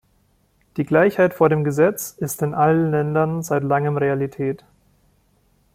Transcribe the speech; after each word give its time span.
Die 0.77 0.83
Gleichheit 0.83 1.35
vor 1.35 1.47
dem 1.49 1.63
Gesetz 1.63 2.09
ist 2.17 2.41
in 2.41 2.55
allen 2.55 2.89
Ländern 2.89 3.43
seit 3.43 3.61
Langem 3.61 3.97
Realität. 3.97 4.65